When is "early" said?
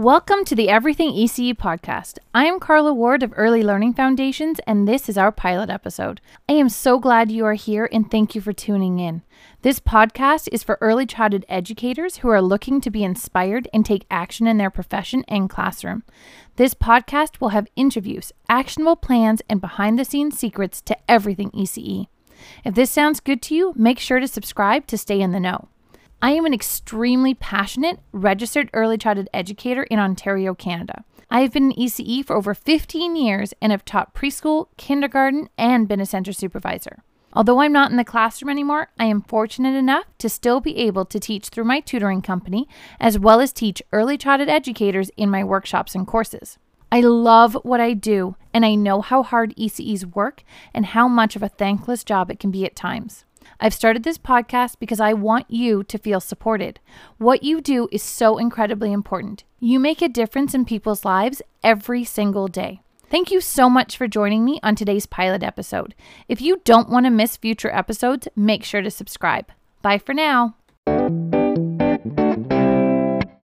3.36-3.62, 10.80-11.04, 28.74-28.98, 43.90-44.18